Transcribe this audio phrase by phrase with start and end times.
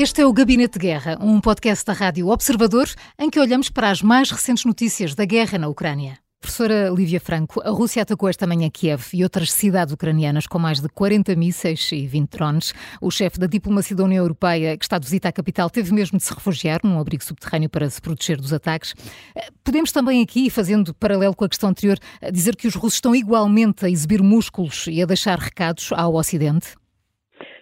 [0.00, 2.88] Este é o Gabinete de Guerra, um podcast da Rádio Observador
[3.18, 6.20] em que olhamos para as mais recentes notícias da guerra na Ucrânia.
[6.40, 10.78] Professora Lívia Franco, a Rússia atacou esta manhã Kiev e outras cidades ucranianas com mais
[10.78, 12.72] de 40 mísseis e 20 drones.
[13.00, 16.16] O chefe da diplomacia da União Europeia, que está de visita à capital, teve mesmo
[16.16, 18.94] de se refugiar num abrigo subterrâneo para se proteger dos ataques.
[19.64, 21.98] Podemos também aqui, fazendo paralelo com a questão anterior,
[22.32, 26.77] dizer que os russos estão igualmente a exibir músculos e a deixar recados ao Ocidente?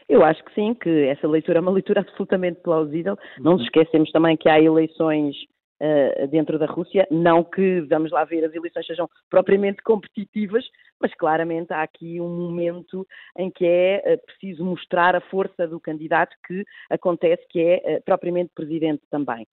[0.09, 3.16] Eu acho que sim, que essa leitura é uma leitura absolutamente plausível.
[3.38, 5.34] Não nos esquecemos também que há eleições
[5.80, 10.64] uh, dentro da Rússia, não que, vamos lá ver, as eleições sejam propriamente competitivas,
[11.00, 13.06] mas claramente há aqui um momento
[13.37, 18.02] em que é uh, preciso mostrar a força do candidato que acontece que é uh,
[18.05, 19.47] propriamente presidente também.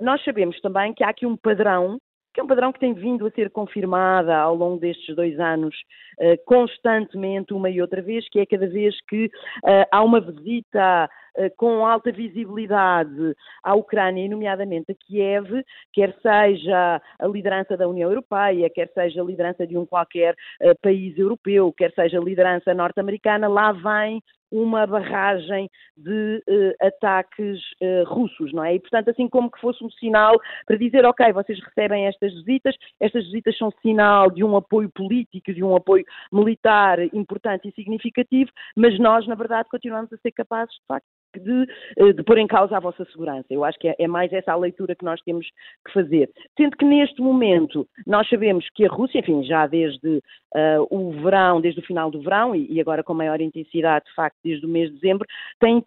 [0.00, 1.98] nós sabemos também que há aqui um padrão
[2.32, 5.74] que é um padrão que tem vindo a ser confirmada ao longo destes dois anos
[6.20, 11.08] uh, constantemente, uma e outra vez, que é cada vez que uh, há uma visita
[11.36, 18.10] uh, com alta visibilidade à Ucrânia, nomeadamente a Kiev, quer seja a liderança da União
[18.10, 20.34] Europeia, quer seja a liderança de um qualquer
[20.80, 24.22] país europeu, quer seja a liderança norte-americana, lá vem
[24.52, 28.74] uma barragem de uh, ataques uh, russos, não é?
[28.74, 32.76] E, portanto, assim como que fosse um sinal para dizer, ok, vocês recebem estas visitas,
[33.00, 38.50] estas visitas são sinal de um apoio político, de um apoio militar importante e significativo,
[38.76, 41.06] mas nós, na verdade, continuamos a ser capazes, de facto,
[41.40, 41.66] de,
[41.96, 43.46] eh, de pôr em causa a vossa segurança.
[43.50, 45.46] Eu acho que é, é, mais essa a leitura que nós temos
[45.86, 46.30] que fazer.
[46.56, 50.22] Sendo que neste momento nós sabemos que a Rússia, enfim, já desde
[50.54, 54.14] uh, o verão, desde o final do verão e, e, agora com maior intensidade, de
[54.14, 55.26] facto, desde o mês de dezembro,
[55.58, 55.82] tem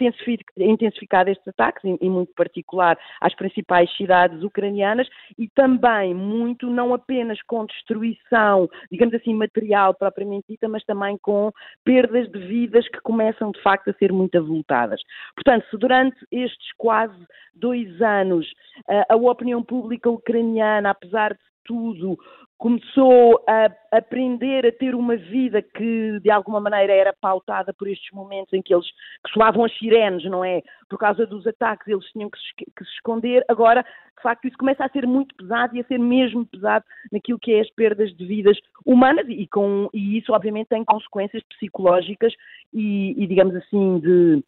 [0.57, 6.93] intensificado estes ataques, em, em muito particular às principais cidades ucranianas e também muito, não
[6.93, 11.51] apenas com destruição, digamos assim, material propriamente dita, mas também com
[11.83, 15.01] perdas de vidas que começam de facto a ser muito avultadas.
[15.35, 17.15] Portanto, se durante estes quase
[17.53, 18.47] dois anos
[18.89, 22.17] eh, a opinião pública ucraniana, apesar de tudo,
[22.57, 28.09] começou a aprender a ter uma vida que de alguma maneira era pautada por estes
[28.11, 28.85] momentos em que eles
[29.25, 30.61] que soavam as sirenes, não é?
[30.89, 33.43] Por causa dos ataques eles tinham que se, que se, esconder.
[33.49, 37.39] Agora, de facto, isso começa a ser muito pesado e a ser mesmo pesado naquilo
[37.39, 42.33] que é as perdas de vidas humanas e, com, e isso obviamente tem consequências psicológicas
[42.73, 44.43] e, e digamos assim, de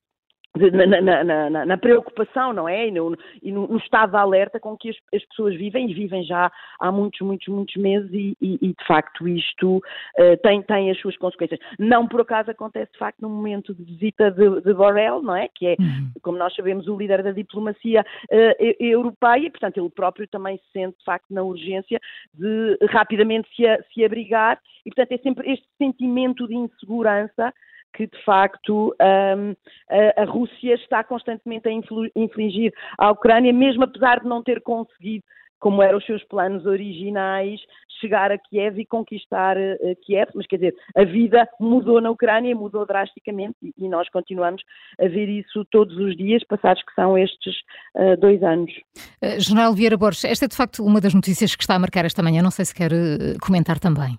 [0.55, 2.87] na, na, na, na, preocupação, não é?
[2.87, 5.93] E, no, e no, no, estado de alerta com que as, as, pessoas vivem e
[5.93, 10.61] vivem já há muitos, muitos, muitos meses e, e, e de facto isto uh, tem,
[10.63, 11.59] tem as suas consequências.
[11.77, 15.47] Não por acaso acontece de facto no momento de visita de, de Borrell, não é?
[15.47, 16.11] Que é, uhum.
[16.21, 20.71] como nós sabemos, o líder da diplomacia uh, europeia e, portanto, ele próprio também se
[20.71, 21.99] sente de facto na urgência
[22.33, 27.53] de rapidamente se, a, se abrigar e, portanto, é sempre este sentimento de insegurança
[27.93, 29.55] que de facto um,
[29.89, 31.71] a, a, Rússia está constantemente a
[32.15, 35.23] infligir à Ucrânia, mesmo apesar de não ter conseguido
[35.59, 37.59] como eram os seus planos originais,
[37.99, 42.55] chegar a Kiev e conquistar uh, Kiev, mas quer dizer, a vida mudou na Ucrânia,
[42.55, 44.61] mudou drasticamente e, e nós continuamos
[44.99, 47.55] a ver isso todos os dias, passados que são estes
[47.95, 48.71] uh, dois anos.
[49.23, 52.05] Uh, General Vieira Borges, esta é de facto uma das notícias que está a marcar
[52.05, 52.91] esta manhã, não sei se quer
[53.41, 54.17] comentar também.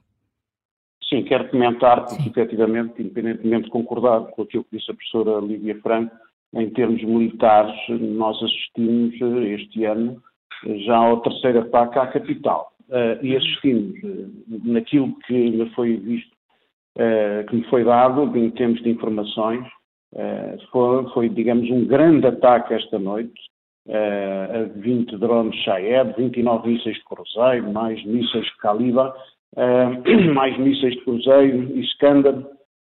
[1.09, 2.31] Sim, quero comentar, porque Sim.
[2.31, 6.15] efetivamente, independentemente de concordar com aquilo que disse a professora Lívia Franco,
[6.55, 10.23] em termos militares, nós assistimos eh, este ano
[10.67, 12.73] eh, já ao terceiro ataque à capital.
[12.89, 14.33] Uh, e assistimos uh,
[14.65, 16.33] naquilo que me foi visto,
[16.97, 19.67] uh, que me foi dado em termos de informações,
[20.73, 23.39] foi, foi, digamos, um grande ataque esta noite,
[23.91, 29.13] a 20 drones Shahed, 29 mísseis de cruzeiro, mais mísseis de calibre,
[30.35, 32.47] mais mísseis de cruzeiro e Iskander.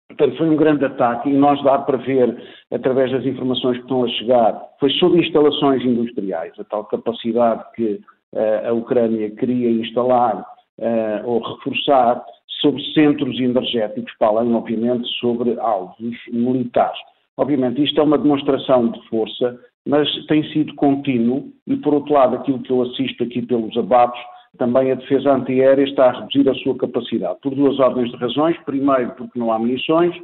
[0.08, 2.36] Portanto, foi um grande ataque e nós dá para ver,
[2.72, 8.00] através das informações que estão a chegar, foi sobre instalações industriais, a tal capacidade que
[8.34, 10.44] uh, a Ucrânia queria instalar
[10.78, 12.24] uh, ou reforçar
[12.60, 16.98] sobre centros energéticos, para além, obviamente, sobre alvos militares.
[17.36, 22.36] Obviamente, isto é uma demonstração de força, mas tem sido contínuo e, por outro lado,
[22.36, 24.20] aquilo que eu assisto aqui pelos abates,
[24.58, 28.56] também a defesa antiaérea está a reduzir a sua capacidade, por duas ordens de razões.
[28.64, 30.14] Primeiro, porque não há munições.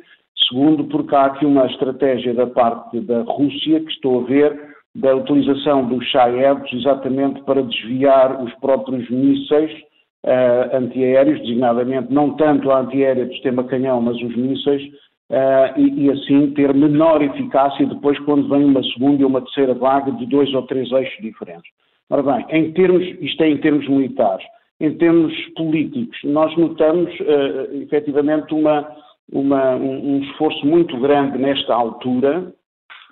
[0.49, 5.15] Segundo, porque há aqui uma estratégia da parte da Rússia, que estou a ver, da
[5.15, 9.73] utilização dos Shahed exatamente para desviar os próprios mísseis
[10.25, 14.83] uh, antiaéreos, designadamente não tanto a antiaérea do sistema canhão, mas os mísseis,
[15.31, 19.75] uh, e, e, assim ter menor eficácia depois quando vem uma segunda e uma terceira
[19.75, 21.71] vaga de dois ou três eixos diferentes.
[22.11, 24.45] Ora bem, em termos, isto é em termos militares,
[24.81, 28.89] em termos políticos, nós notamos uh, efetivamente uma,
[29.33, 32.53] uma, um, um, esforço muito grande nesta altura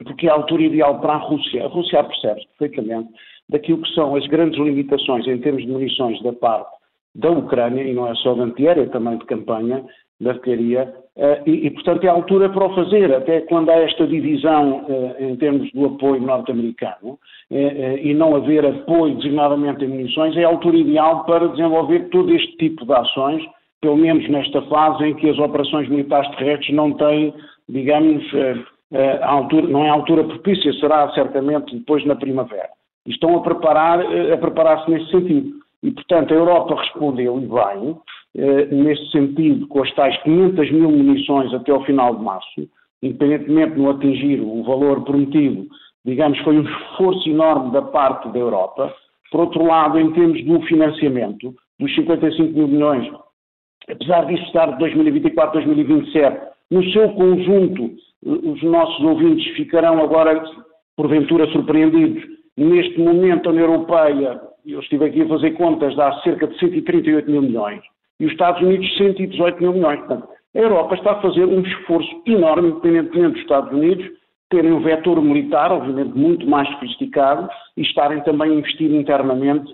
[0.05, 1.65] porque é a altura ideal para a Rússia.
[1.65, 3.11] A Rússia percebe perfeitamente
[3.49, 6.74] daquilo que são as grandes limitações em termos de munições da parte
[7.15, 9.85] da Ucrânia, e não é só de antiaérea, é também de campanha,
[10.21, 13.75] da arquearia, eh, e, e, portanto é a altura para o fazer, até quando há
[13.75, 17.19] esta divisão eh, em termos do apoio norte-americano
[17.51, 22.33] eh, e não haver apoio designadamente em munições, é a altura ideal para desenvolver todo
[22.35, 23.45] este tipo de ações,
[23.81, 27.33] pelo menos nesta fase em que as operações militares terrestres não têm,
[27.69, 28.25] digamos,
[29.23, 32.71] a altura, não é a altura propícia, será certamente depois na primavera.
[33.07, 35.64] E estão a preparar, a preparar-se nesse sentido.
[35.85, 37.97] E, portanto, a Europa respondeu e bem,
[38.39, 42.69] eh, neste sentido, com as tais 500 mil munições até ao final de março,
[43.03, 45.67] independentemente de não atingir o valor prometido,
[46.03, 48.95] digamos, foi um esforço enorme da parte da Europa.
[49.31, 53.13] Por outro lado, em termos do financiamento, dos 55 mil milhões,
[53.87, 57.91] apesar disso estar de 2024 a 2027, no seu conjunto,
[58.25, 60.43] eh, os nossos ouvintes ficarão agora,
[60.97, 62.25] porventura, surpreendidos.
[62.57, 67.31] Neste momento, a União Europeia eu estive aqui a fazer contas, dá cerca de 138
[67.31, 67.83] mil milhões,
[68.19, 69.99] e os Estados Unidos 118 mil milhões.
[70.01, 74.07] Portanto, a Europa está a fazer um esforço enorme, independentemente dos Estados Unidos,
[74.49, 79.73] terem um vetor militar, obviamente, muito mais sofisticado, e estarem também a investir internamente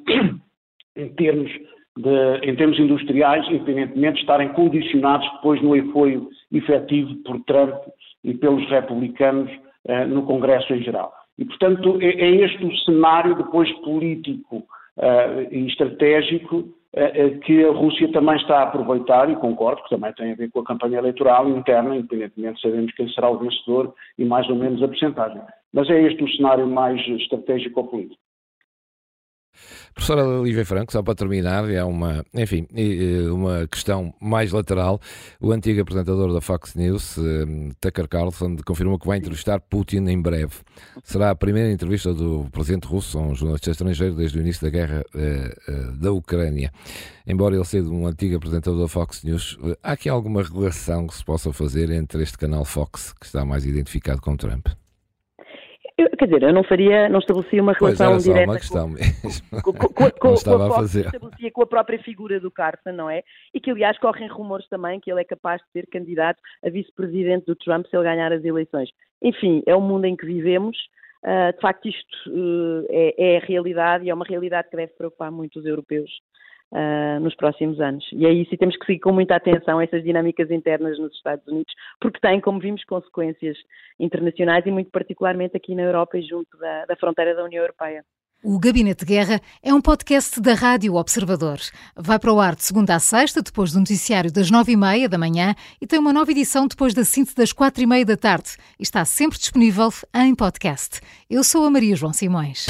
[0.96, 1.50] em termos,
[1.98, 7.74] de, em termos industriais, independentemente de estarem condicionados depois no apoio efetivo por Trump
[8.24, 9.50] e pelos republicanos
[9.86, 11.12] eh, no Congresso em geral.
[11.38, 14.64] E, portanto, é, é este o cenário depois político
[15.50, 20.32] e estratégico uh, que a Rússia também está a aproveitar, e concordo que também tem
[20.32, 24.48] a ver com a campanha eleitoral interna, independentemente sabemos quem será o vencedor e mais
[24.48, 25.40] ou menos a percentagem.
[25.72, 28.20] Mas é este o cenário mais estratégico político.
[29.94, 32.66] Professora Lívia Franco, só para terminar, é uma, enfim,
[33.32, 35.00] uma questão mais lateral.
[35.40, 40.20] O antigo apresentador da Fox News, hum, Tucker Carlson, confirmou que vai entrevistar Putin em
[40.20, 40.54] breve.
[41.04, 44.70] Será a primeira entrevista do presidente russo a um jornalista estrangeiro desde o início da
[44.70, 46.72] guerra eh, eh, da Ucrânia.
[47.26, 51.14] Embora ele seja um antigo apresentador da Fox News, eh, há aqui alguma relação que
[51.14, 54.68] se possa fazer entre este canal Fox, que está mais identificado com Trump?
[56.20, 59.62] Quer dizer, eu não faria, não estabelecia uma relação pois direta uma questão com, mesmo.
[59.62, 61.06] Com, com, com, estava a fazer.
[61.06, 63.22] estabelecia com a própria figura do Carson, não é?
[63.54, 67.46] E que aliás correm rumores também que ele é capaz de ser candidato a vice-presidente
[67.46, 68.90] do Trump se ele ganhar as eleições.
[69.22, 70.76] Enfim, é o mundo em que vivemos.
[71.24, 74.92] Uh, de facto, isto uh, é, é a realidade e é uma realidade que deve
[74.92, 76.10] preocupar muito os europeus
[76.72, 78.04] uh, nos próximos anos.
[78.12, 81.46] E é isso, e temos que seguir com muita atenção essas dinâmicas internas nos Estados
[81.46, 83.56] Unidos, porque têm, como vimos, consequências
[83.98, 88.04] internacionais e muito particularmente aqui na Europa e junto da, da fronteira da União Europeia.
[88.42, 91.58] O Gabinete de Guerra é um podcast da Rádio Observador.
[91.94, 95.10] Vai para o ar de segunda a sexta, depois do noticiário das nove e meia
[95.10, 98.16] da manhã e tem uma nova edição depois da cinta das quatro e meia da
[98.16, 98.56] tarde.
[98.78, 101.00] Está sempre disponível em podcast.
[101.28, 102.66] Eu sou a Maria João Simões.